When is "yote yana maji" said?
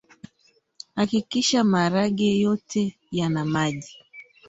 2.39-3.97